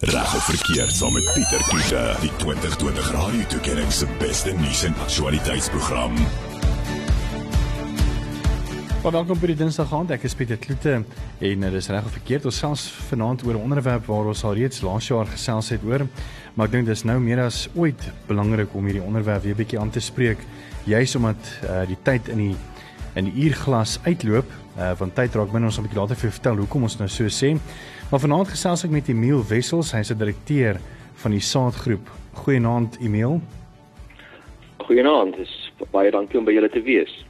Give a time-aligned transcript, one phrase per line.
[0.00, 4.94] Reg of verkeerd saam met Pieter Kloete, die 2020 Radio Tuigering se beste nuus en
[4.94, 6.14] aktualiteitsprogram.
[9.02, 10.14] Baie welkom by die Dinsdag aand.
[10.16, 12.48] Ek is Pieter Kloete en dit is reg of verkeerd.
[12.48, 16.06] Ons selfs vanaand oor 'n onderwerp waar ons al reeds laas jaar gesels het oor,
[16.54, 19.90] maar ek dink dis nou meer as ooit belangrik om hierdie onderwerp weer bietjie aan
[19.90, 20.38] te spreek,
[20.84, 22.56] juis omdat uh, die tyd in die
[23.14, 24.48] in die uurglas uitloop.
[24.78, 27.28] Uh, van tyd raak binne ons 'n bietjie later vir vertel hoekom ons nou so
[27.28, 27.58] sê.
[28.10, 30.80] Maar vanaand gesels ek met Emil Wessels, hy's 'n direkteur
[31.22, 32.10] van die Saadgroep.
[32.42, 33.40] Goeienaand Emil.
[34.76, 37.24] Goeienaand, dis baie dankie om by julle te wees.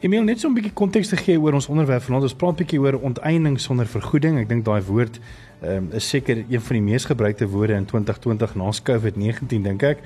[0.00, 2.22] Emil, net so 'n bietjie konteks te gee oor ons onderwerp vanaand.
[2.22, 4.38] Ons praat 'n bietjie oor onteiening sonder vergoeding.
[4.38, 5.20] Ek dink daai woord
[5.62, 9.98] um, is seker een van die mees gebruikte woorde in 2020 na COVID-19 dink ek.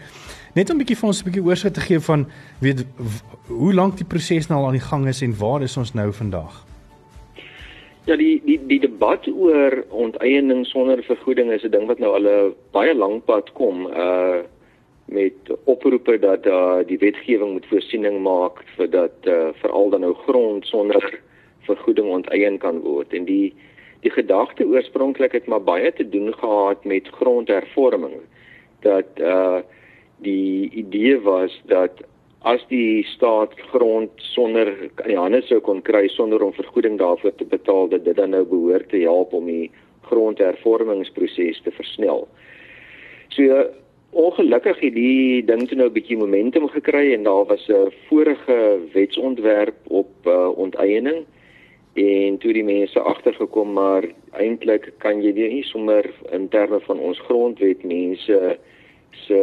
[0.54, 2.26] Net om 'n bietjie vir ons 'n bietjie oorsig te gee van
[2.60, 2.86] weet
[3.46, 6.12] hoe lank die proses nou al aan die gang is en waar is ons nou
[6.12, 6.73] vandag?
[8.04, 12.26] Ja, die die die debat oor onteiening sonder vergoeding is 'n ding wat nou al
[12.28, 14.44] 'n baie lank pad kom, uh
[15.08, 15.32] met
[15.64, 20.66] oproepe dat uh die wetgewing moet voorsiening maak vir dat uh veral dan nou grond
[20.66, 21.20] sonder
[21.68, 23.12] vergoeding onteien kan word.
[23.12, 23.54] En die
[24.00, 28.20] die gedagte oorspronklik het maar baie te doen gehad met grondhervorming.
[28.80, 29.58] Dat uh
[30.16, 32.04] die idee was dat
[32.44, 37.32] as die staat grond sonder in die hande sou kon kry sonder om vergoeding daarvoor
[37.38, 39.70] te betaal dat dit dan nou behoort te help om die
[40.04, 42.26] grondhervormingsproses te versnel.
[43.32, 43.64] So
[44.12, 48.78] ongelukkig het die ding toe nou 'n bietjie momentum gekry en daar was 'n vorige
[48.92, 51.24] wetsontwerp op uh, onteiening
[51.94, 57.18] en toe die mense agtergekom maar eintlik kan jy nie sommer in terme van ons
[57.20, 58.58] grondwet mense
[59.10, 59.40] se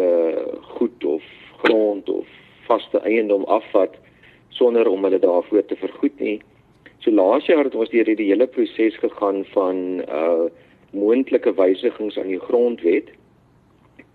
[0.62, 1.24] goed of
[1.64, 2.28] grond of
[2.68, 3.96] vaste eiendom afvat
[4.50, 6.42] sonder om hulle daarvoor te vergoed nie.
[7.00, 10.50] So laas jaar het ons deur hierdie hele proses gegaan van uh
[10.92, 13.14] moontlike wysigings aan die grondwet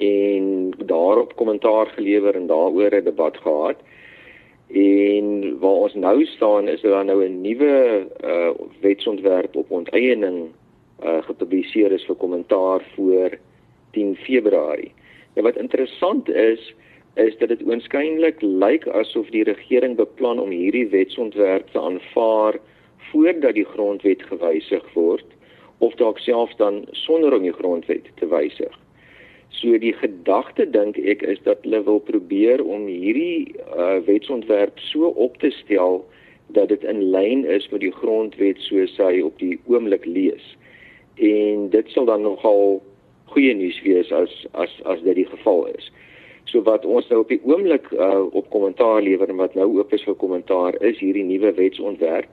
[0.04, 3.80] en daarop kommentaar gelewer en daaroor 'n debat gehad.
[4.68, 10.52] En waar ons nou staan is daar nou 'n nuwe uh wetsontwerp op onteiening
[11.02, 13.38] uh gepubliseer is vir kommentaar voor
[13.90, 14.92] 10 Februarie.
[15.34, 16.74] En wat interessant is,
[17.16, 22.58] is dat dit oënskynlik lyk asof die regering beplan om hierdie wetsontwerp te aanvaar
[23.10, 25.24] voordat die grondwet gewysig word
[25.78, 28.72] of dalk selfs dan sonder om die grondwet te wysig.
[29.56, 35.12] So die gedagte dink ek is dat hulle wil probeer om hierdie uh, wetsontwerp so
[35.16, 36.02] op te stel
[36.56, 40.52] dat dit in lyn is met die grondwet soos hy op die oomblik lees.
[41.16, 42.82] En dit sal dan nogal
[43.32, 45.88] goeie nuus wees as as as dit die geval is.
[46.46, 49.92] So wat ons nou op die oomblik uh, op kommentaar lewer en wat nou oop
[49.92, 52.28] is vir kommentaar is hierdie nuwe wetsontwerp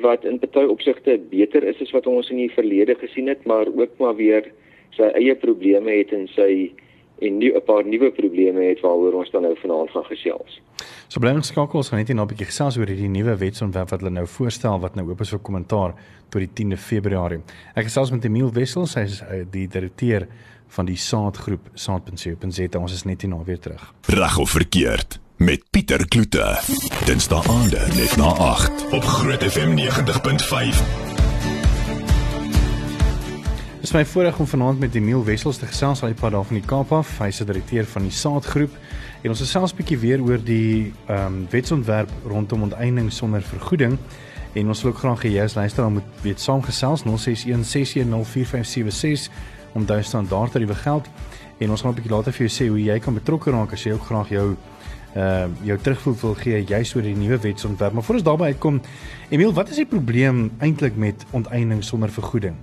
[0.00, 3.68] wat in baie opsigte beter is as wat ons in die verlede gesien het, maar
[3.68, 4.48] ook maar weer
[4.96, 6.72] sy eie probleme het en sy
[7.22, 10.60] en nie 'n paar nuwe probleme het waaroor ons dan nou vanaand gaan gesels.
[11.08, 13.90] So bly ons skakel ons gaan net nou 'n bietjie gesels oor hierdie nuwe wetsontwerp
[13.90, 15.94] wat hulle nou voorstel wat nou oop is vir kommentaar
[16.30, 17.40] tot die 10de Februarie.
[17.76, 20.26] Ek gesels met Emil Wessels, hy is uh, die direkteur
[20.72, 22.78] van die Saadgroep Saad.co.za.
[22.78, 23.92] Ons is net hier na weer terug.
[24.08, 26.46] Reg of verkeerd met Pieter Kloete.
[27.04, 30.80] Dinsdae aande net na 8 op Groot FM 90.5.
[33.82, 36.60] Dit is my voorreg om vanaand met Emil Wessels te gesels die pad daar van
[36.60, 37.18] die Kaap af.
[37.18, 38.76] Hy is die direkteur van die Saadgroep
[39.22, 43.98] en ons gesels 'n bietjie weer oor die ehm um, wetsontwerp rondom onteiening sonder vergoeding.
[44.52, 49.30] En ons wil ook graag hê jy as luisteraar moet weet saamgesels 061 610
[49.72, 51.08] 4576 om daai standaard tariewe geld
[51.58, 53.84] en ons gaan 'n bietjie later vir jou sê hoe jy kan betrokke raak as
[53.84, 54.56] jy ook graag jou
[55.16, 57.92] uh jou terugvoer wil gee juis oor die nuwe wetsontwerp.
[57.92, 58.80] Maar voor ons daarby uitkom,
[59.30, 62.56] Emil, wat is die probleem eintlik met onteiening sonder vergoeding?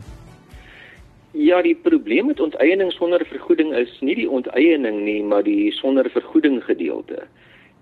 [1.31, 6.09] Ja, die probleem met onteiening sonder vergoeding is nie die onteiening nie, maar die sonder
[6.09, 7.28] vergoeding gedeelte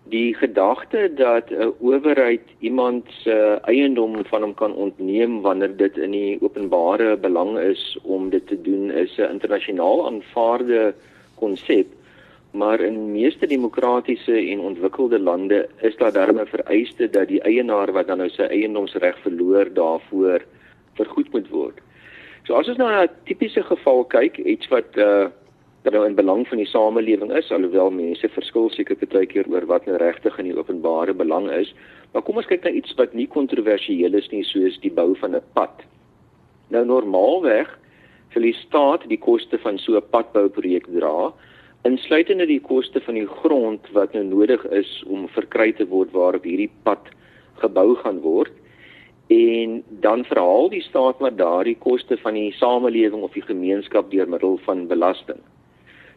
[0.10, 6.12] die gedagte dat 'n owerheid iemand se eiendom van hom kan ontneem wanneer dit in
[6.12, 10.94] die openbare belang is om dit te doen is 'n internasionaal aanvaarde
[11.36, 11.88] konsep
[12.52, 18.08] maar in meeste demokratiese en ontwikkelde lande is daar darme vereiste dat die eienaar wat
[18.08, 20.46] dan nou sy eiendomsreg verloor daarvoor
[20.94, 21.82] vergoed moet word.
[22.48, 25.28] So as ons nou na 'n tipiese geval kyk, iets wat uh
[25.88, 29.64] wat nou in belang van die samelewing is alhoewel mense verskil seker baie keer oor
[29.70, 31.72] wat nou regtig in die openbare belang is.
[32.12, 35.36] Maar kom ons kyk na iets wat nie kontroversieel is nie soos die bou van
[35.36, 35.86] 'n pad.
[36.76, 37.72] Nou normaalweg
[38.34, 41.32] sal die staat die koste van so 'n padbouprojek dra
[41.84, 46.44] insluitende die koste van die grond wat nou nodig is om verkry te word waarop
[46.44, 47.04] hierdie pad
[47.64, 48.52] gebou gaan word.
[49.30, 54.28] En dan verhaal die staat maar daardie koste van die samelewing of die gemeenskap deur
[54.28, 55.40] middel van belasting.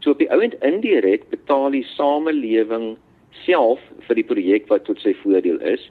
[0.00, 2.94] So op die ouend indirek betaal die samelewing
[3.44, 5.82] self vir die projek wat tot sy voordeel is,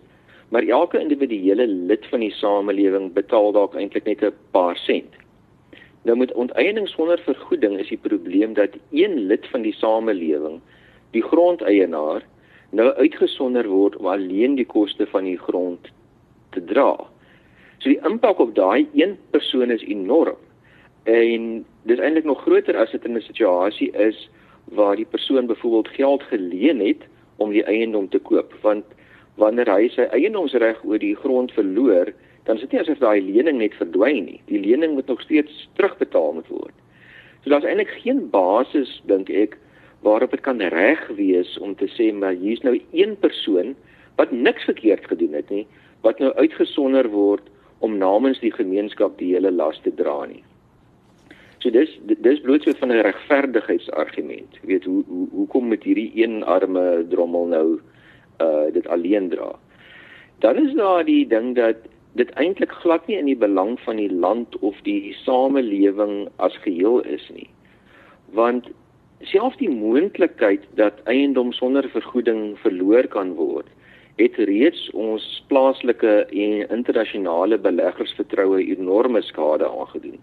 [0.49, 5.13] maar elke individuele lid van die samelewing betaal dalk eintlik net 'n paar sent.
[6.03, 10.59] Nou met onteiening sonder vergoeding is die probleem dat een lid van die samelewing,
[11.11, 12.25] die grondeienaar,
[12.71, 15.89] nou uitgesonder word om alleen die koste van die grond
[16.49, 16.97] te dra.
[17.77, 20.37] So die impak op daai een persoon is enorm.
[21.09, 24.29] En dis eintlik nog groter as dit in 'n situasie is
[24.63, 27.03] waar die persoon byvoorbeeld geld geleen het
[27.35, 28.85] om die eiendom te koop, want
[29.35, 32.13] wanneer hy sy eiendomsreg oor die grond verloor,
[32.43, 34.41] dan is dit nie asof daai lening net verdwyn nie.
[34.45, 36.75] Die lening moet nog steeds terugbetaal moet word.
[37.41, 39.57] So daar's eintlik geen basis dink ek
[40.01, 43.75] waarop dit kan reg wees om te sê maar hier's nou een persoon
[44.15, 45.65] wat niks verkeerd gedoen het nie
[46.01, 47.43] wat nou uitgesonder word
[47.79, 50.43] om namens die gemeenskap die hele las te dra nie.
[51.59, 51.91] So dis
[52.23, 54.59] dis bloot so van 'n regverdigheidsargument.
[54.61, 57.79] Jy weet hoe hoe hoekom met hierdie een arme drommel nou
[58.41, 59.51] uh dit alleen dra.
[60.39, 61.75] Dan is daar die ding dat
[62.13, 67.01] dit eintlik glad nie in die belang van die land of die samelewing as geheel
[67.01, 67.49] is nie.
[68.31, 68.69] Want
[69.19, 73.67] selfs die moontlikheid dat eiendom sonder vergoeding verloor kan word,
[74.15, 80.19] het reeds ons plaaslike en internasionale beleggers vertroue enorme skade aangedoen.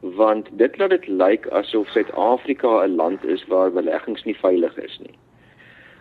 [0.00, 4.98] Want dit laat dit lyk asof Suid-Afrika 'n land is waar beleggings nie veilig is
[4.98, 5.16] nie.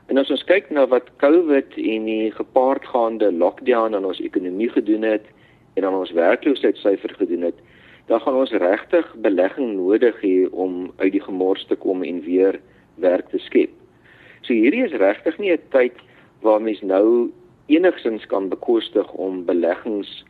[0.08, 5.02] En as ons kyk na wat COVID en die gepaardgaande lockdown aan ons ekonomie gedoen
[5.02, 5.26] het
[5.74, 7.56] en aan ons werkloosheidsyfer gedoen het,
[8.10, 12.60] dan gaan ons regtig belegging nodig hê om uit die gemors te kom en weer
[12.96, 13.70] werk te skep.
[14.42, 15.94] So hierdie is regtig nie 'n tyd
[16.42, 17.30] waar mens nou
[17.68, 20.26] enigsins kan bekostig om beleggings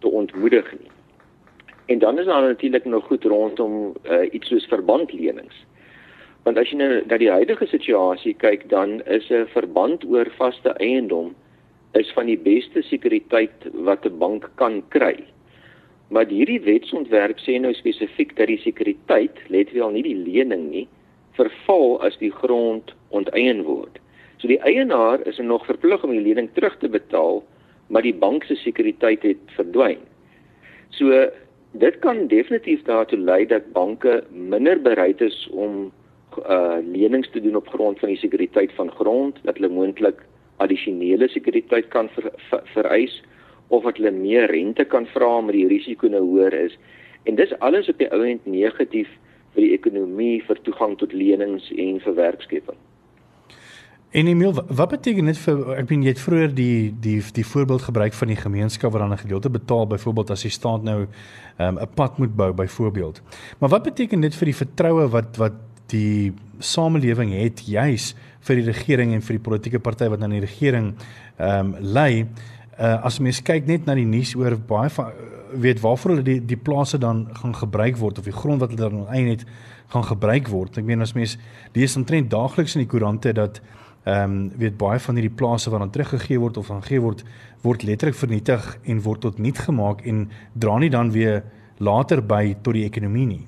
[0.00, 0.90] te ontmoedig nie.
[1.86, 5.66] En dan is daar natuurlik nog goed rondom uh, iets soos verbandlenings.
[6.42, 10.74] Want as jy nou na die huidige situasie kyk, dan is 'n verband oor vaste
[10.82, 11.34] eiendom
[11.92, 15.24] is van die beste sekuriteit wat 'n bank kan kry.
[16.08, 20.88] Maar hierdie wetsontwerp sê nou spesifiek dat die sekuriteit, let wel nie die lening nie,
[21.32, 23.98] verval as die grond onteien word.
[24.36, 27.44] So die eienaar is nog verplig om die lening terug te betaal,
[27.86, 29.98] maar die bank se sekuriteit het verdwyn.
[30.90, 31.30] So
[31.72, 35.92] dit kan definitief daartoe lei dat banke minder bereid is om
[36.48, 40.22] uh lenings te doen op grond van die sekuriteit van grond, dat hulle moontlik
[40.56, 43.22] addisionele sekuriteit kan ver, ver, vereis
[43.68, 46.78] of dat hulle meer rente kan vra omdat die risiko nou hoër is.
[47.28, 49.08] En dis alles op die ou end negatief
[49.52, 52.81] vir die ekonomie, vir toegang tot lenings en vir werkskeping.
[54.12, 57.86] En Emil, wat beteken dit vir ek bedoel jy het vroeër die die die voorbeeld
[57.86, 61.06] gebruik van die gemeenskap wat dan 'n gedeelte betaal byvoorbeeld as die staat nou
[61.58, 63.22] 'n um, pad moet bou byvoorbeeld.
[63.58, 65.52] Maar wat beteken dit vir die vertroue wat wat
[65.86, 70.44] die samelewing het juis vir die regering en vir die politieke party wat aan die
[70.44, 70.94] regering
[71.38, 72.26] ehm um, lei?
[72.78, 75.12] Uh, as mens kyk net na die nuus oor baie van
[75.52, 78.90] weet waarvoor hulle die die plase dan gaan gebruik word of die grond wat hulle
[78.90, 79.46] dan eintlik
[79.88, 80.78] gaan gebruik word.
[80.78, 81.38] Ek meen as mens
[81.72, 83.60] lees omtrent daagliks in die koerante dat
[84.04, 87.24] ehm um, weet baie van hierdie plase wat dan teruggegee word of dan gee word
[87.62, 91.42] word letterlik vernietig en word tot niet gemaak en dra nie dan weer
[91.78, 93.44] later by tot die ekonomie nie.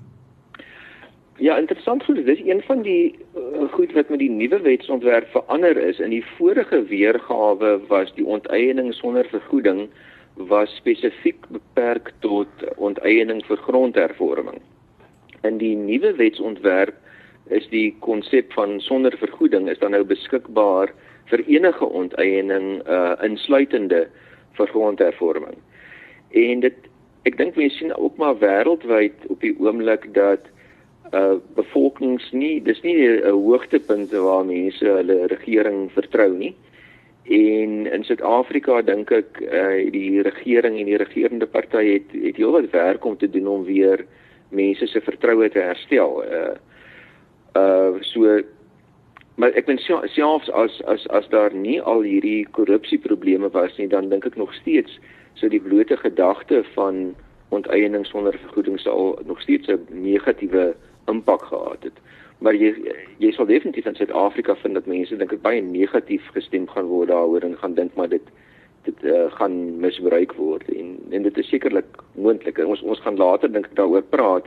[1.43, 5.77] Ja, interessant goed, dis een van die uh, goed wat met die nuwe wetsontwerp verander
[5.77, 5.99] is.
[5.99, 9.89] In die vorige weergawe was die onteiening sonder vergoeding
[10.35, 14.63] was spesifiek beperk tot onteiening vir grondhervorming.
[15.43, 16.95] In die nuwe wetsontwerp
[17.53, 20.93] is die konsep van sonder vergoeding is dan nou beskikbaar
[21.31, 24.07] vir enige onteiening uh insluitende
[24.57, 25.57] vir grondhervorming.
[26.33, 26.91] En dit
[27.29, 30.49] ek dink mense sien ook maar wêreldwyd op die oomblik dat
[31.13, 36.55] uh bevolkings nie dis nie 'n hoogtepunt waar mense hulle regering vertrou nie.
[37.25, 42.71] En in Suid-Afrika dink ek uh die regering en die regerende party het het heelwat
[42.71, 44.07] werk om te doen om weer
[44.51, 46.23] mense se vertroue te herstel.
[46.25, 46.57] Uh
[47.55, 48.43] Uh so
[49.35, 54.09] maar ek ben selfs as as as daar nie al hierdie korrupsieprobleme was nie, dan
[54.09, 54.99] dink ek nog steeds
[55.35, 57.15] so die blote gedagte van
[57.55, 60.75] onteiening sonder vergoeding sal nog steeds 'n negatiewe
[61.07, 61.99] impak gehad het.
[62.39, 62.75] Maar jy
[63.19, 67.09] jy sal definitief in Suid-Afrika vind dat mense dink ek baie negatief gestem gaan word
[67.09, 68.27] daaroor en gaan dink maar dit
[68.85, 72.59] dit uh, gaan misbruik word en en dit is sekerlik moontlik.
[72.59, 74.47] Ons ons gaan later dink daaroor praat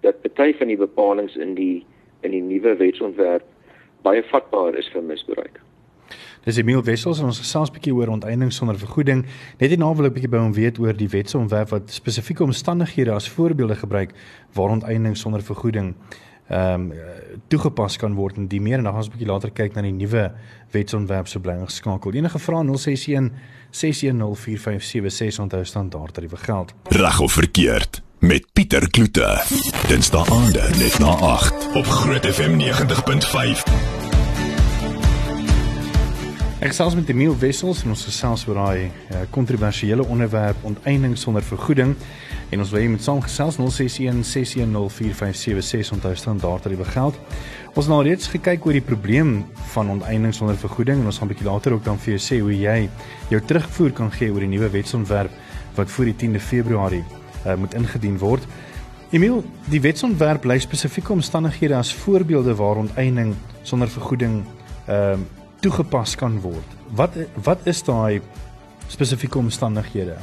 [0.00, 1.86] dat party van die bepalinge in die
[2.20, 3.44] in die nuwe wetsontwerp
[4.02, 5.60] baie vatbaar is vir misbruik.
[6.44, 9.26] Dis Emil Wessels en ons gesels 'n bietjie oor onteiening sonder vergoeding.
[9.58, 13.12] Net hierna wil ek 'n bietjie by hom weet oor die wetsontwerp wat spesifieke omstandighede
[13.12, 14.10] as voorbeelde gebruik
[14.54, 15.94] waar onteiening sonder vergoeding
[16.48, 16.92] ehm um,
[17.48, 19.82] toegepas kan word en die meer en dan gaan ons 'n bietjie later kyk na
[19.82, 20.32] die nuwe
[20.72, 22.12] wetsontwerp so bly geskakel.
[22.12, 23.30] Enige vrae 061
[23.70, 26.74] 6104576 onthou standaard tariewe geld.
[26.88, 29.44] Reg of verkeerd met Pieter Kloete.
[29.88, 33.60] Dinsdae aande net na 8 op Groot FM 90.5.
[36.58, 41.44] Ek gesels met Emil Wessels en ons gesels oor daai uh, kontroversiële onderwerp onteiening sonder
[41.46, 41.92] vergoeding
[42.50, 47.20] en ons wil hê met saam gesels 061 6104576 onthou standaard dat dit geld.
[47.68, 49.36] Ons het nou reeds gekyk oor die probleem
[49.76, 52.40] van onteiening sonder vergoeding en ons gaan 'n bietjie later ook dan vir jou sê
[52.42, 52.90] hoe jy
[53.30, 55.30] jou terugvoer kan gee oor die nuwe wetsontwerp
[55.78, 57.04] wat voor die 10de Februarie
[57.46, 58.42] uh, moet ingedien word.
[59.08, 59.38] Emil,
[59.72, 63.30] die wetsontwerp lys spesifieke omstandighede as voorbeelde waar onteiening
[63.64, 64.42] sonder vergoeding
[64.84, 66.74] ehm uh, toegepas kan word.
[66.94, 68.20] Wat wat is daai
[68.92, 70.18] spesifieke omstandighede?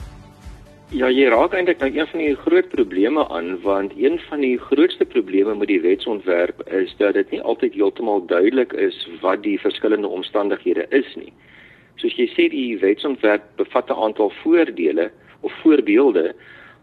[0.93, 4.57] Ja, jy raak eintlik nou een van die groot probleme aan want een van die
[4.69, 9.57] grootste probleme met die wetsontwerp is dat dit nie altyd heeltemal duidelik is wat die
[9.59, 11.33] verskillende omstandighede is nie.
[11.97, 15.09] Soos jy sê die wetsontwerp bevat 'n aantal voordele
[15.41, 16.35] of voorbeelde,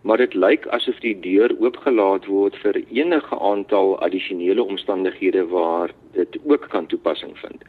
[0.02, 6.38] maar dit lyk asof die deur oopgelaat word vir enige aantal addisionele omstandighede waar dit
[6.44, 7.62] ook kan toepassing vind.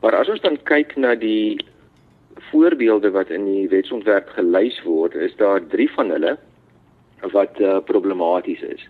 [0.00, 1.56] Maar as ons dan kyk na die
[2.50, 6.36] voorbeelde wat in die wetsontwerp gelys word, is daar 3 van hulle
[7.32, 8.82] wat uh, problematies is.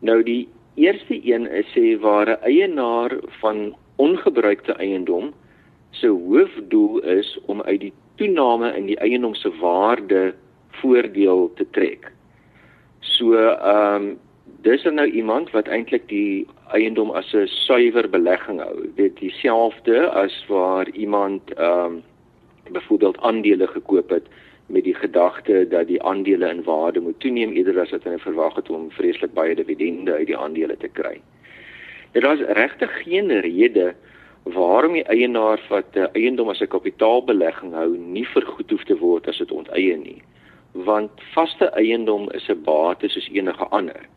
[0.00, 0.48] Nou die
[0.80, 5.34] eerste een is sê waar 'n eienaar van ongebruikte eiendom
[5.90, 10.34] se hoofdoel is om uit die toename in die eiendom se waarde
[10.80, 12.12] voordeel te trek.
[13.00, 14.18] So ehm um,
[14.62, 18.86] dis nou iemand wat eintlik die eiendom as 'n suiwer belegging hou.
[18.94, 22.02] Dit dieselfde as waar iemand ehm um,
[22.70, 24.26] byvoorbeeld aandele gekoop het
[24.66, 28.54] met die gedagte dat die aandele in waarde moet toeneem eerder as wat hulle verwag
[28.54, 31.20] het om vreeslik baie dividende uit die aandele te kry.
[32.12, 33.94] Dit is regtig geen rede
[34.42, 39.28] waarom die eienaar wat 'n eiendom as 'n kapitaalbelegging hou nie vergoed hoef te word
[39.28, 40.22] as dit onteien nie.
[40.72, 44.08] Want vaste eiendom is 'n bate soos enige ander.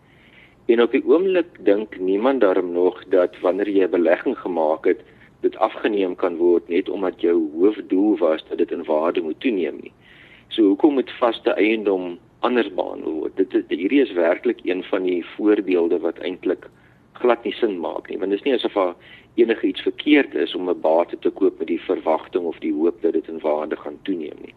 [0.66, 5.02] En op die oomblik dink niemand daarom nog dat wanneer jy 'n belegging gemaak het,
[5.42, 9.78] dit afgeneem kan word net omdat jou hoofdoel was dat dit in waarde moet toeneem
[9.82, 9.92] nie.
[10.48, 13.36] So hoekom moet vaste eiendom anders behandel word?
[13.36, 16.70] Dit is hierdie is werklik een van die voorbeelde wat eintlik
[17.14, 18.96] glad nie sin maak nie, want dit is nie asof daar
[19.36, 23.02] enige iets verkeerd is om 'n bate te koop met die verwagting of die hoop
[23.02, 24.54] dat dit in waarde gaan toeneem nie.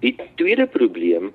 [0.00, 1.32] Die tweede probleem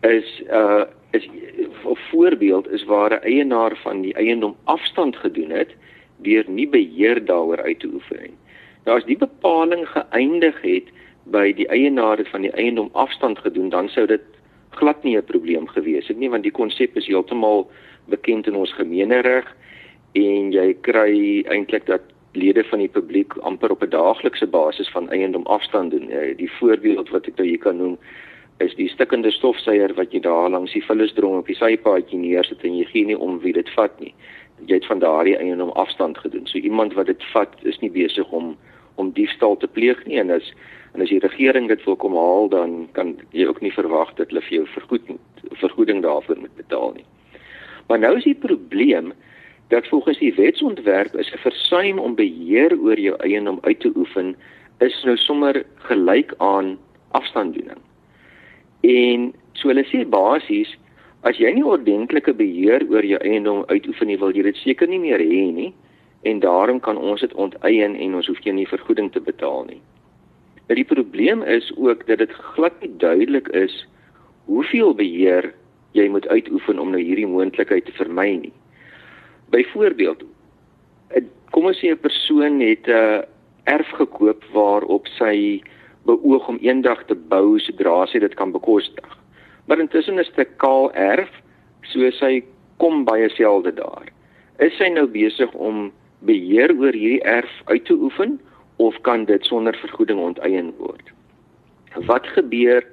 [0.00, 5.74] is uh is 'n voorbeeld is waar 'n eienaar van die eiendom afstand gedoen het
[6.16, 8.36] deur nie beheer daaroor uit te oefen nie.
[8.84, 10.84] Nou as die bepaling geëindig het
[11.22, 14.22] by die eienaar van die eiendom afstand gedoen, dan sou dit
[14.70, 17.70] glad nie 'n probleem gewees het nie want die konsep is heeltemal
[18.04, 19.56] bekend in ons gemeenereg
[20.12, 22.02] en jy kry eintlik dat
[22.38, 26.10] lede van die publiek amper op 'n daaglikse basis van eiendom afstand doen.
[26.10, 27.98] Eh, die voorbeeld wat ek nou hier kan noem
[28.58, 32.78] is die stikkende stofsuier wat jy daar langs die vullisdrom op die sypaadjie neersit en
[32.78, 34.14] jy gee nie om wie dit vat nie.
[34.66, 36.46] Jy het van daardie eiendom afstand gedoen.
[36.46, 38.56] So iemand wat dit vat is nie besig om
[38.98, 40.52] om diefstal te pleeg nie en as
[40.94, 44.32] en as die regering dit wil kom haal dan kan jy ook nie verwag dat
[44.32, 45.18] hulle vir jou vergoeding
[45.62, 47.06] vergoeding daarvoor moet betaal nie.
[47.88, 49.12] Maar nou is die probleem
[49.68, 54.36] dat volgens die wetsontwerp is 'n versuim om beheer oor jou eiendom uit te oefen
[54.78, 56.78] is nou sommer gelyk aan
[57.10, 57.80] afstanddoening.
[58.80, 60.76] En so hulle sê basies
[61.20, 65.00] as jy nie ordentlike beheer oor jou eiendom uitoefen nie, wil jy dit seker nie
[65.02, 65.72] meer hê nie
[66.22, 69.80] en daarom kan ons dit onteien en ons hoef geen vergoeding te betaal nie.
[70.66, 73.86] Maar die probleem is ook dat dit glad nie duidelik is
[74.44, 75.54] hoeveel beheer
[75.92, 78.52] jy moet uitoefen om nou hierdie moontlikheid te vermy nie.
[79.50, 80.24] Byvoorbeeld,
[81.50, 83.22] kom ons sê 'n persoon het 'n uh,
[83.64, 85.62] erf gekoop waarop sy
[86.04, 89.18] beoog om eendag te bou sodra sy dit kan bekostig.
[89.66, 91.30] Maar intussen is dit kaal erf,
[91.82, 92.44] so sy
[92.76, 94.08] kom baie selde daar.
[94.58, 95.92] Is sy nou besig om
[96.26, 98.40] beheer oor hierdie erf uit te oefen
[98.76, 101.12] of kan dit sonder vergoeding onteien word?
[102.06, 102.84] Wat gebeur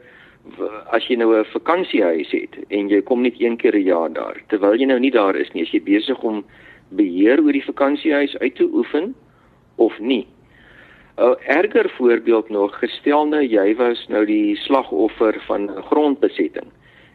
[0.93, 4.41] as jy nou 'n vakansiehuis het en jy kom net een keer 'n jaar daar
[4.47, 6.45] terwyl jy nou nie daar is nie, is jy besig om
[6.89, 9.15] beheer oor die vakansiehuis uit te oefen
[9.75, 10.27] of nie?
[11.17, 16.67] 'n erger voorbeeld nog gestel nou jy was nou die slagoffer van grondbesetting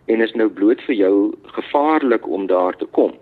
[0.06, 3.12] en is nou bloot vir jou gevaarlik om daar te kom.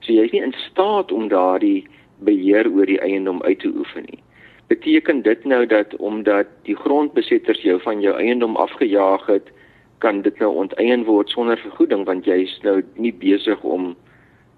[0.00, 1.86] So jy is nie in staat om daardie
[2.18, 4.22] beheer oor die eiendom uit te oefen nie.
[4.68, 9.48] beteken dit nou dat omdat die grondbesetters jou van jou eiendom afgejaag het,
[9.98, 13.94] kan dit nou onteien word sonder vergoeding want jy is nou nie besig om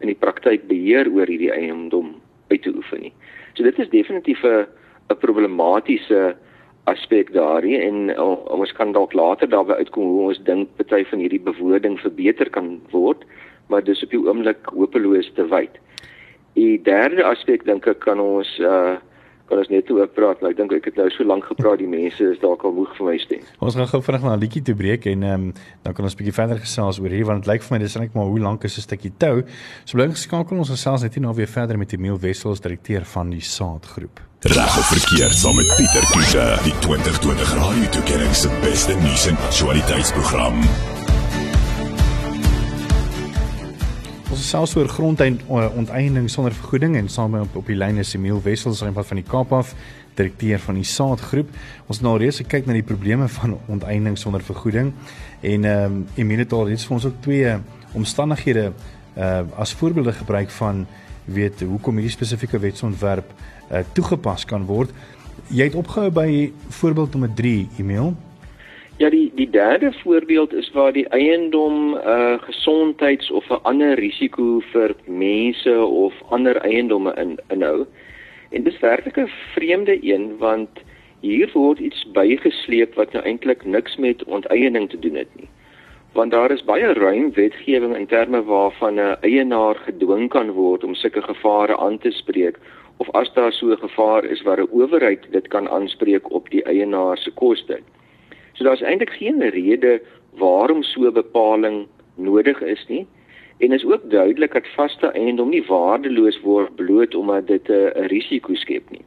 [0.00, 2.14] in die praktyk beheer oor hierdie eiendom
[2.50, 3.12] uit te oefen nie.
[3.54, 4.66] So dit is definitief 'n
[5.10, 6.36] 'n problematiese
[6.84, 11.18] aspek daarin en uh, ons kan dalk later daarby uitkom hoe ons dink party van
[11.18, 13.24] hierdie bewoording verbeter kan word,
[13.68, 15.76] maar dis op die oomblik hopeloos te wyd.
[16.54, 18.96] Die derde aspek dink ek kan ons uh
[19.50, 21.90] kan ons net oor praat, maar ek dink ek het nou so lank gepraat, die
[21.90, 23.42] mense is dalk al moeg vir my stem.
[23.58, 25.52] Ons gaan gou vinnig na 'n liedjie toe breek en ehm um,
[25.82, 27.96] dan kan ons 'n bietjie verder gesels oor hier want dit lyk vir my dis
[27.96, 29.42] net maar hoe lank is 'n stukkie tou.
[29.84, 33.30] So bly geskakel ons gesels net hier nou weer verder met Emil Wessels, direkteur van
[33.30, 34.20] die Saadgroep.
[34.42, 39.36] Reg of verkeerd saam met Pieter Kiese, die 2020 Radio Tuigering se beste nuus en
[39.36, 40.99] aktualiteitsprogram.
[44.30, 48.38] Ons selfs oor grondonteiening sonder vergoeding en saam met op, op die lyn is Emil
[48.44, 49.72] Wessels van van die Kaap af,
[50.14, 51.50] direkteur van die Saadgroep.
[51.90, 54.92] Ons nou reeds gekyk na die probleme van onteiening sonder vergoeding
[55.42, 57.56] en ehm um, Emil het al iets vir ons ook twee
[57.98, 58.68] omstandighede
[59.18, 60.86] uh as voorbeelde gebruik van
[61.26, 64.94] weet hoekom hierdie spesifieke wetsontwerp uh toegepas kan word.
[65.50, 68.14] Jy het opgehou by voorbeeld nommer 3, Emil.
[69.00, 73.94] Ja, die die derde voorbeeld is waar die eiendom 'n uh, gesondheids of 'n ander
[73.94, 77.86] risiko vir mense of ander eiendomme in inhou.
[78.50, 80.68] En dis werklik 'n vreemde een want
[81.20, 85.48] hier word iets bygesleep wat nou eintlik niks met onteiening te doen het nie.
[86.12, 90.94] Want daar is baie ruim wetgewing in terme waarvan 'n eienaar gedwing kan word om
[90.94, 92.58] sulke gevare aan te spreek
[92.96, 96.62] of as daar so 'n gevaar is waar 'n owerheid dit kan aanspreek op die
[96.62, 97.80] eienaar se koste.
[98.60, 100.02] So daar's eintlik geen rede
[100.36, 103.06] waarom so 'n bepaling nodig is nie.
[103.58, 108.54] En is ook duidelik dat vaste eiendom nie waardeloos word bloot omdat dit 'n risiko
[108.54, 109.04] skep nie.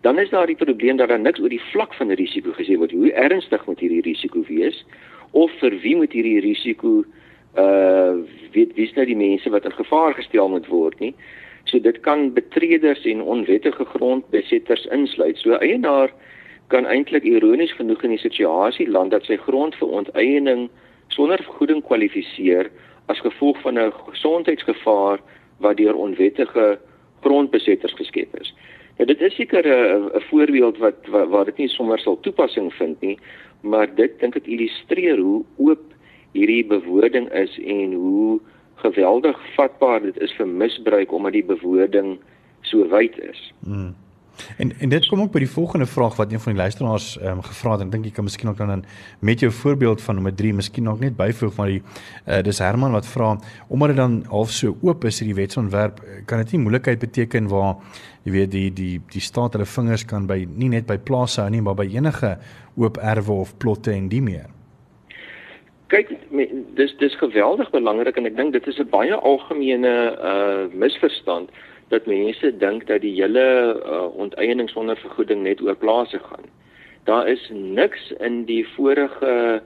[0.00, 2.90] Dan is daar die probleem dat daar niks oor die vlak van risiko gesê word.
[2.90, 4.84] Hoe ernstig moet hierdie risiko wees
[5.30, 7.04] of vir wie moet hierdie risiko
[7.56, 8.14] uh
[8.52, 11.14] weet wie is nou die mense wat in gevaar gestel moet word nie.
[11.64, 15.36] So dit kan betreders en onwettige grondbesetters insluit.
[15.36, 16.10] So eienaar
[16.68, 20.68] kan eintlik ironies genoeg in die situasie land dat sy grond vir onteiening
[21.08, 22.70] sonder vergoeding kwalifiseer
[23.08, 25.20] as gevolg van 'n gesondheidsgevaar
[25.58, 26.78] wat deur onwettige
[27.20, 28.54] grondbesetters geskep is.
[28.98, 33.00] Nou dit is seker 'n 'n voorbeeld wat waar dit nie sommer sal toepassing vind
[33.00, 33.18] nie,
[33.60, 35.84] maar dit dink ek illustreer hoe oop
[36.32, 38.40] hierdie bewoording is en hoe
[38.74, 42.18] geweldig vatbaar dit is vir misbruik omdat die bewoording
[42.60, 43.52] so wyd is.
[43.64, 43.94] Hmm.
[44.56, 47.38] En en dit kom ook by die volgende vraag wat een van die luisteraars ehm
[47.38, 48.84] um, gevra het en ek dink jy kan miskien ook dan
[49.18, 52.92] met jou voorbeeld van nommer 3 miskien ook net byvoeg maar die uh, dis Herman
[52.92, 56.98] wat vra omdat dit dan half so oop is hierdie wetsontwerp kan dit nie moeilikheid
[56.98, 57.76] beteken waar
[58.24, 61.50] jy weet die die die staat hulle vingers kan by nie net by plase hou
[61.50, 62.36] nie maar by enige
[62.76, 64.46] oop erwe of plotte en die meer.
[65.88, 66.10] Kyk
[66.76, 71.50] dis dis geweldig belangrik en ek dink dit is 'n baie algemene uh misverstand
[71.88, 73.44] dat mense dink dat die hele
[73.80, 76.48] uh, onteiening sonder vergoeding net oor plase gaan.
[77.04, 79.62] Daar is niks in die vorige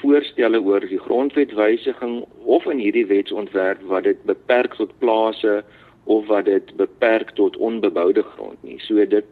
[0.00, 5.62] voorstelle oor die grondwetwysiging of in hierdie wetsontwerp wat dit beperk tot plase
[6.04, 8.80] of wat dit beperk tot onbeboude grond nie.
[8.80, 9.26] So dit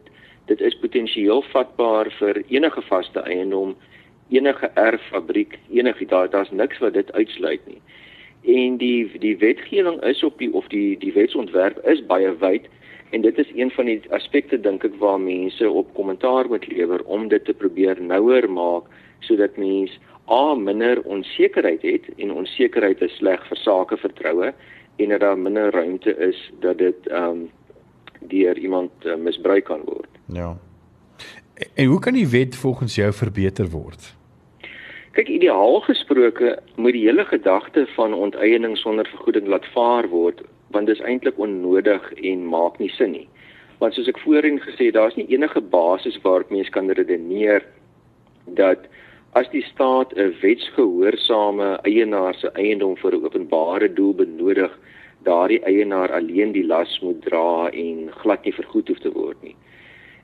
[0.47, 3.73] dit is potensieel vatbaar vir enige vaste eiendom,
[4.29, 7.81] enige erffabriek, enige daar daar's niks wat dit uitsluit nie
[8.47, 12.67] en die die wetgewing is op die of die die wetsontwerp is baie wyd
[13.15, 17.03] en dit is een van die aspekte dink ek waar mense op kommentaar moet lewer
[17.05, 18.87] om dit te probeer nouer maak
[19.27, 24.51] sodat mense a minder onsekerheid het en onsekerheid is sleg vir sake vertroue
[24.97, 27.47] en dat daar minder ruimte is dat dit ehm um,
[28.27, 30.09] deur iemand uh, misbruik kan word.
[30.25, 30.57] Ja.
[31.73, 34.16] En hoe kan die wet volgens jou verbeter word?
[35.17, 40.43] Kyk ideaal gesproke moet die hele gedagte van onteiening sonder vergoeding laat vaar word
[40.75, 43.23] want dit is eintlik onnodig en maak nie sin nie.
[43.81, 47.65] Want soos ek voorheen gesê, daar's nie enige basis waarop mens kan redeneer
[48.59, 48.85] dat
[49.33, 54.77] as die staat 'n wetsgehoorsame eienaar se eiendom vir 'n openbare doel benodig,
[55.23, 59.55] daardie eienaar alleen die las moet dra en glad nie vergoed hoef te word nie.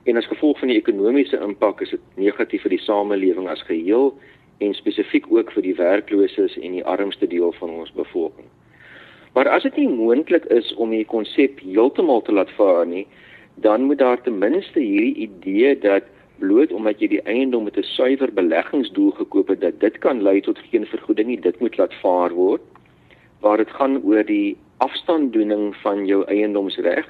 [0.04, 4.14] En as gevolg van die ekonomiese impak is dit negatief vir die samelewing as geheel
[4.58, 8.46] en spesifiek ook vir die werklooses en die armste deel van ons bevolking.
[9.34, 13.06] Maar as dit nie moontlik is om hierdie konsep heeltemal te laat vaar nie,
[13.54, 16.06] dan moet daar ten minste hierdie idee dat
[16.38, 20.40] bloot omdat jy die eiendom met 'n suiwer beleggingsdoel gekoop het, dat dit kan lei
[20.40, 22.62] tot geen vergoeding nie, dit moet laat vaar word.
[23.40, 27.06] Waar dit gaan oor die afstanddoening van jou eiendomsreg,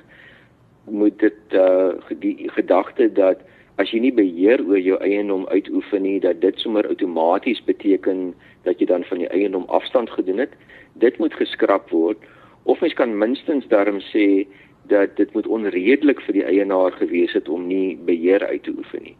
[0.84, 3.38] moet dit uh die gedagte dat
[3.82, 8.32] as jy nie beheer oor jou eiendom uitoefen nie dat dit sommer outomaties beteken
[8.62, 10.54] dat jy dan van die eiendom afstand gedoen het
[10.94, 12.18] dit moet geskraap word.
[12.62, 14.46] Of mens kan minstens daarom sê
[14.86, 19.02] dat dit moet onredelik vir die eienaar gewees het om nie beheer uit te oefen
[19.02, 19.16] nie.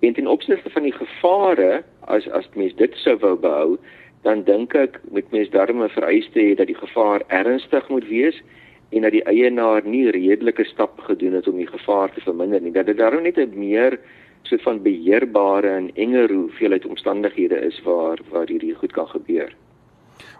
[0.00, 3.78] En ten opsigte van die gevare as as mens dit sou wou behou
[4.26, 8.42] dan dink ek moet mens daarmee vereiste hê dat die gevaar ernstig moet wees
[8.88, 12.72] en dat die eienaar nie redelike stap gedoen het om die gevaar te verminder nie.
[12.72, 13.98] Dat dit daarom net 'n meer
[14.42, 19.56] soort van beheerbare en enger hoeveelheid omstandighede is waar waar hierdie goed kan gebeur.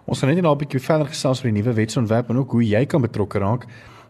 [0.05, 2.67] Ons gaan net nou 'n bietjie verder gesels oor die nuwe wetsontwerp en ook hoe
[2.67, 3.65] jy kan betrokke raak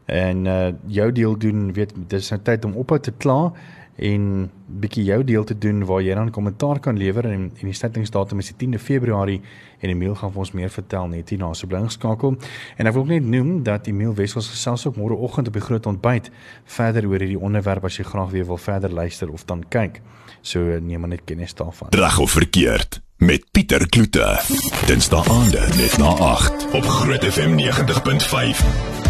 [0.07, 3.51] en uh jou deel doen, weet dis nou tyd om ophou te kla
[3.97, 7.73] en bietjie jou deel te doen waar jy dan kommentaar kan lewer en en die
[7.73, 9.39] stettingsdatum is die 10de Februarie
[9.81, 12.37] en Emil gaan vir ons meer vertel net hierna so bly geskakel.
[12.77, 15.89] En ek wil ook net noem dat Emil Wessels gesels ook môreoggend op die groot
[15.89, 16.29] ontbyt
[16.77, 20.01] verder oor hierdie onderwerp as jy graag weer wil verder luister of dan kyk.
[20.41, 21.89] So neem maar net kennis daarvan.
[21.97, 24.37] Reg of verkeerd met Pieter Kloete.
[24.85, 29.06] Dinsdae aande net na 8 op Groot FM 90.5.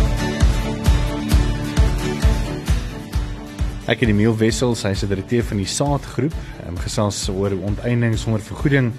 [3.88, 6.34] Ek het Emil Wessel, hy is die direkteur van die Saadgroep,
[6.68, 8.90] um, gesels oor onteiening sonder vergoeding.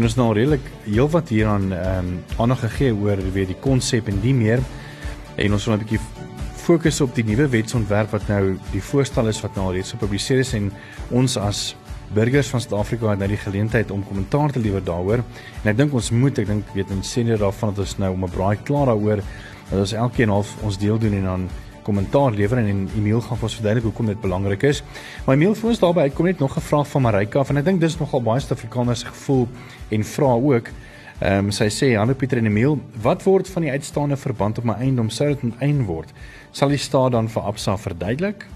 [0.00, 2.08] En ons nou redelik heelwat hieraan ehm um,
[2.40, 4.64] aandag gegee oor weet die konsep en die meer.
[5.36, 6.00] En ons wil 'n bietjie
[6.56, 10.38] fokus op die nuwe wetsontwerp wat nou die voorstel is wat nou al reeds gepubliseer
[10.38, 10.54] is.
[10.54, 10.72] En
[11.10, 11.76] ons as
[12.14, 15.20] burgers van Suid-Afrika het nou die geleentheid om kommentaar te lewer daaroor.
[15.64, 18.12] En ek dink ons moet ek dink weet ons sê net daarvan dat ons nou
[18.12, 19.20] om 'n braai klaar daaroor
[19.70, 21.50] dat ons elkeen half ons deel doen en dan
[21.82, 24.82] kommentaar lewer en, en Emil gaan vir ons verduidelik hoekom dit belangrik is.
[25.26, 27.80] Maar Emil, vir ons daarbey uitkom net nog 'n vraag van Marika en ek dink
[27.80, 29.48] dis nogal baie Suid-Afrikaners gevoel
[29.90, 30.70] en vra ook.
[31.20, 34.64] Ehm um, sy sê Hallo Pieter en Emil, wat word van die uitstaande verband op
[34.64, 36.08] my eiendom sou dit onteien word?
[36.50, 38.46] Sal die staat dan vir Absa verduidelik?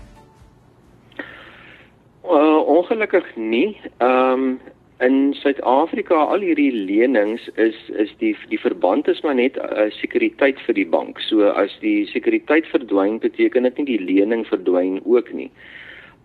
[2.24, 3.76] Uh, ongelukkig nie.
[3.98, 4.60] Ehm um,
[5.02, 9.90] in Suid-Afrika al hierdie lenings is is die die verband is maar net 'n uh,
[9.90, 11.18] sekuriteit vir die bank.
[11.18, 15.50] So as die sekuriteit verdwyn, beteken dit nie die lening verdwyn ook nie.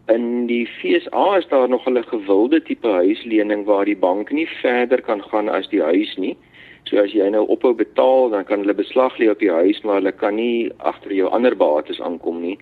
[0.07, 5.01] In die FSA is daar nog 'n gewilde tipe huislening waar die bank nie verder
[5.01, 6.37] kan gaan as die huis nie.
[6.83, 9.95] So as jy nou ophou betaal, dan kan hulle beslag lê op die huis, maar
[9.95, 12.57] hulle kan nie agter jou ander bates aankom nie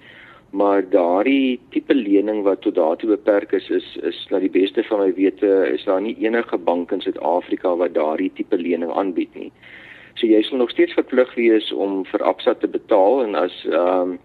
[0.58, 5.04] maar daardie tipe lening wat tot daartoe beperk is is is na die beste van
[5.04, 9.52] my wete is daar nie enige bank in Suid-Afrika wat daardie tipe lening aanbied nie.
[10.18, 14.16] So jy sal nog steeds verplig wees om vir Absa te betaal en as ehm
[14.16, 14.18] um,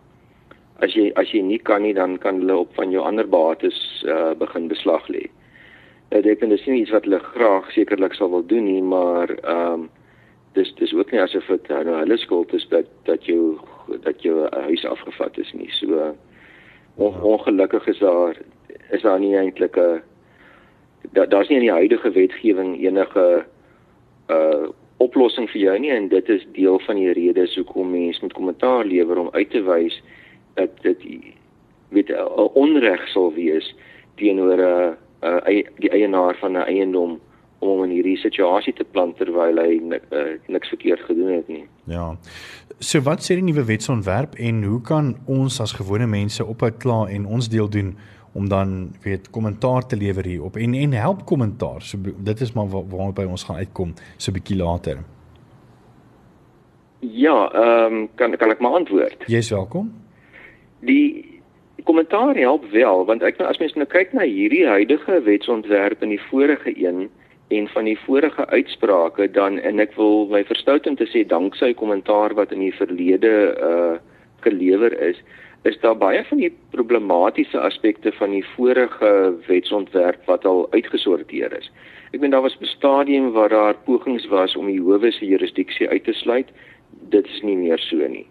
[0.83, 3.77] as jy as jy nie kan nie dan kan hulle op van jou ander bates
[4.03, 5.29] uh, begin beslag lê.
[6.11, 9.83] Dink dit is nie iets wat hulle graag sekerlik sal wil doen nie, maar ehm
[9.83, 9.91] um,
[10.53, 13.59] dis dis ook nie asof dit uh, nou hulle skuld is dat dat jou
[14.03, 15.71] dat jou huis afgevat is nie.
[15.71, 16.15] So
[16.95, 18.37] on, ongelukkig is daar
[18.91, 20.03] is daar nie eintlik 'n
[21.13, 23.45] daar daar's nie in die huidige wetgewing enige
[24.29, 24.69] uh
[25.03, 28.85] oplossing vir jou nie en dit is deel van die redes hoekom mense met kommentaar
[28.87, 30.03] lewer om uit te wys
[30.55, 31.03] dat dit
[31.89, 33.75] weet 'n onreg sal wees
[34.15, 37.21] teenoor 'n uh, die eienaar van 'n eiendom
[37.63, 41.63] om hom in hierdie situasie te plant terwyl hy uh, niks verkeerd gedoen het nie.
[41.91, 42.09] Ja.
[42.83, 47.05] So wat sê die nuwe wetsontwerp en hoe kan ons as gewone mense ophou kla
[47.15, 47.95] en ons deel doen
[48.35, 51.83] om dan weet kommentaar te lewer hier op en en help kommentaar.
[51.83, 55.05] So dit is maar waar, waar by ons gaan uitkom so 'n bietjie later.
[57.01, 59.25] Ja, ehm um, kan kan ek maar antwoord?
[59.27, 59.93] Jy's welkom.
[60.81, 61.41] Die
[61.85, 66.09] kommentaar help wel want ek nou as mens nou kyk na hierdie huidige wetsontwerp en
[66.09, 67.11] die vorige een
[67.59, 71.73] en van die vorige uitsprake dan en ek wil my verstout om te sê danksy
[71.79, 73.35] kommentaar wat in die verlede
[73.71, 73.95] uh
[74.43, 75.21] gelewer is
[75.63, 79.11] is daar baie van die problematiese aspekte van die vorige
[79.47, 81.71] wetsontwerp wat al uitgesorteer is.
[82.11, 85.89] Ek meen daar was 'n stadium waar daar pogings was om die howe se jurisdiksie
[85.89, 86.49] uit te sluit.
[87.15, 88.27] Dit is nie meer so nie.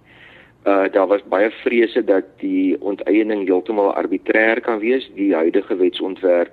[0.66, 5.10] Uh daar was baie vrese dat die onteiening heeltemal arbitrêr kan wees.
[5.16, 6.52] Die huidige wetsontwerp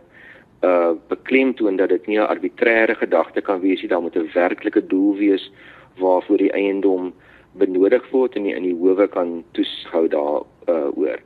[0.62, 4.86] uh beklemtoon dat dit nie 'n arbitreëre gedagte kan wees nie, daar moet 'n werklike
[4.86, 5.52] doel wees
[5.96, 7.14] waarvoor die eiendom
[7.52, 11.18] benodig word en die, in die howe kan toeskou daar uh oor.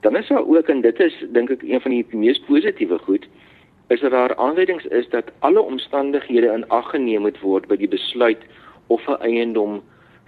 [0.00, 3.28] Dan is daar ook en dit is dink ek een van die mees positiewe goed
[3.88, 7.88] is dat daar aanwysings is dat alle omstandighede in ag geneem moet word by die
[7.88, 8.42] besluit
[8.86, 9.82] of 'n eiendom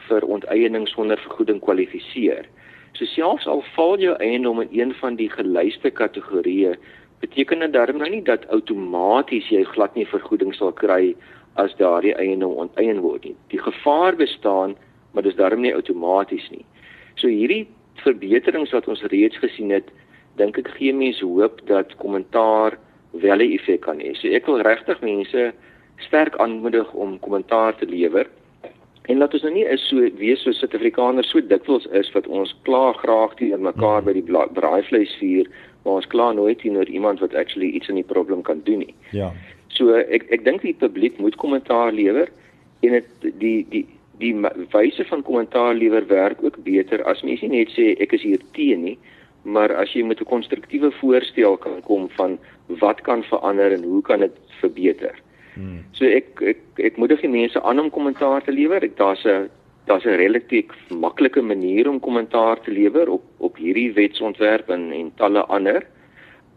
[0.08, 2.44] vir onteiening sonder vergoeding kwalifiseer.
[2.92, 6.76] So selfs al val jou eiendom in een van die gelyste kategorieë
[7.20, 11.14] beteken dit darm nou nie dat outomaties jy glad nie vergoeding sal kry
[11.57, 13.37] as daardie eiendom onteien word nie.
[13.52, 14.76] Die gevaar bestaan,
[15.12, 16.64] maar dis darm nie outomaties nie.
[17.16, 17.64] So hierdie
[18.05, 19.88] verbeterings wat ons reeds gesien het,
[20.37, 22.76] dink ek gee mense hoop dat kommentaar
[23.12, 24.12] wel 'n effek kan hê.
[24.14, 25.52] So ek wil regtig mense
[25.96, 28.26] sterk aanmoedig om kommentaar te lewer.
[29.07, 32.55] En laat ons nou nie is so wees so Suid-Afrikaners so dikwels is wat ons
[32.62, 34.24] kla graag teenoor mekaar by die
[34.59, 35.46] braaivleisvuur,
[35.87, 38.94] maar ons kla nooit teenoor iemand wat actually iets aan die probleem kan doen nie.
[39.14, 39.31] Ja.
[39.79, 42.33] So ek ek dink die publiek moet kommentaar lewer
[42.83, 43.85] en dit die die
[44.18, 44.33] die
[44.72, 48.83] wyse van kommentaar lewer werk ook beter as mense net sê ek is hier teen
[48.88, 48.96] nie,
[49.44, 52.38] maar as jy met 'n konstruktiewe voorstel kan kom van
[52.83, 55.14] wat kan verander en hoe kan dit verbeter.
[55.55, 55.85] Hmm.
[55.92, 58.81] So ek ek ek moedig die mense aan om kommentaar te lewer.
[58.96, 59.49] Daar's 'n
[59.87, 65.12] daar's 'n relatief maklike manier om kommentaar te lewer op op hierdie wetsontwerp en en
[65.14, 65.87] talle ander.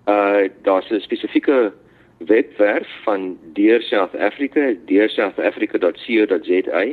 [0.08, 1.74] Uh daar's 'n spesifieke
[2.18, 6.86] webwerf van Dear South Africa, dearsouthafrica.co.za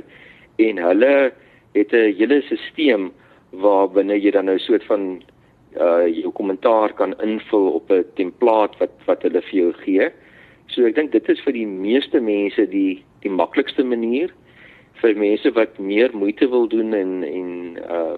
[0.56, 1.32] en hulle
[1.72, 3.12] het 'n hele stelsel
[3.50, 5.22] waar binne jy dan nou soort van
[5.80, 10.10] uh jou kommentaar kan invul op 'n template wat wat hulle vir jou gee.
[10.66, 14.30] So ek dink dit is vir die meeste mense die die maklikste manier
[15.00, 18.16] vir mense wat meer moeite wil doen en en uh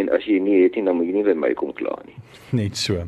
[0.00, 2.16] en as jy nie het nie dan moet jy nie by my kom kla nie.
[2.58, 2.98] Net so.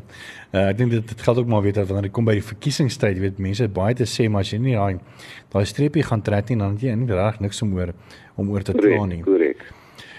[0.52, 2.46] Uh, ek dink dit dit geld ook maar weet dat wanneer dit kom by die
[2.46, 5.00] verkiesingstyd, weet mense het baie te sê, maar as jy nie daai
[5.52, 7.92] daai streepie gaan trek nie, dan het jy reg niks om oor
[8.36, 9.22] om oor te kla nie.
[9.26, 9.64] Korrek.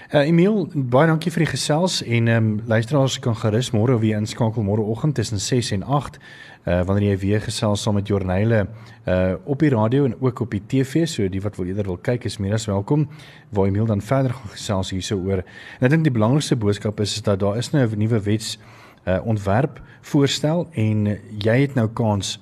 [0.08, 4.16] Uh, Emil, baie dankie vir die gesels en ehm um, luisteraars kan gerus môre weer
[4.16, 8.62] inskakel môreoggend tussen 6 en 8 uh wanneer jy weer gesels saam met Jornale
[9.04, 11.98] uh op die radio en ook op die TV so die wat wil eerder wil
[12.00, 13.04] kyk is meer as welkom
[13.52, 15.42] waar Emil dan verder gaan gesels hierso oor.
[15.76, 18.56] En ek dink die belangrikste boodskap is, is dat daar is nou 'n nuwe wets
[19.04, 22.40] uh ontwerp voorstel en jy het nou kans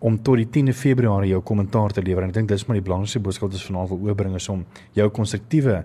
[0.00, 2.22] om tot die 10de Februarie jou kommentaar te lewer.
[2.22, 4.66] En ek dink dis maar die belangrikste boodskap wat ons vanaand wil oorbring is om
[4.92, 5.84] jou konstruktiewe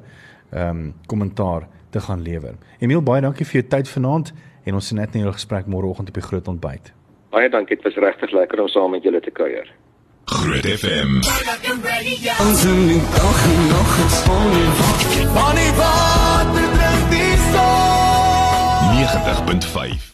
[0.52, 2.56] ehm um, kommentaar te gaan lewer.
[2.80, 4.34] Emil, baie dankie vir jou tyd vanaand
[4.64, 6.94] en ons sien net nou 'n gesprek môreoggend op die groot ontbyt.
[7.30, 9.68] Baie dankie, dit was regtig lekker om saam met julle te kuier.
[10.26, 11.16] Groot FM.
[12.40, 13.40] Ons nog
[13.74, 14.72] nog gesponnen.
[15.34, 18.02] Bonnie, wat bring die son?
[18.96, 20.12] 90.5